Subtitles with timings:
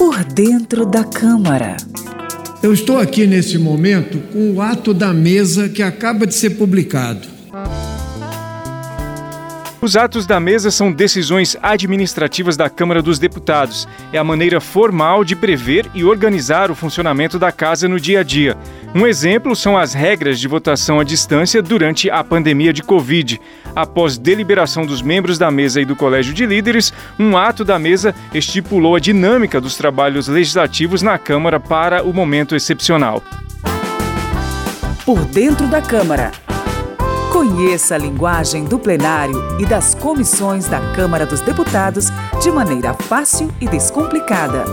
[0.00, 1.76] Por dentro da Câmara.
[2.62, 7.28] Eu estou aqui nesse momento com o ato da mesa que acaba de ser publicado.
[9.82, 13.86] Os atos da mesa são decisões administrativas da Câmara dos Deputados.
[14.10, 18.22] É a maneira formal de prever e organizar o funcionamento da casa no dia a
[18.22, 18.56] dia.
[18.92, 23.40] Um exemplo são as regras de votação à distância durante a pandemia de Covid.
[23.74, 28.12] Após deliberação dos membros da mesa e do Colégio de Líderes, um ato da mesa
[28.34, 33.22] estipulou a dinâmica dos trabalhos legislativos na Câmara para o momento excepcional.
[35.04, 36.32] Por dentro da Câmara.
[37.32, 42.08] Conheça a linguagem do plenário e das comissões da Câmara dos Deputados
[42.42, 44.64] de maneira fácil e descomplicada.